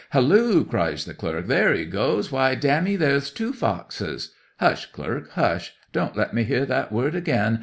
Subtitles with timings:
[0.09, 1.45] '"Halloo!" cries the clerk.
[1.45, 2.31] "There he goes!
[2.31, 5.73] Why, dammy, there's two foxes—" '"Hush, clerk, hush!
[5.91, 7.59] Don't let me hear that word again!